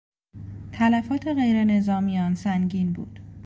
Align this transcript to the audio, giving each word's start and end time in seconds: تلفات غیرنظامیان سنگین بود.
تلفات 0.71 1.27
غیرنظامیان 1.27 2.35
سنگین 2.35 2.93
بود. 2.93 3.19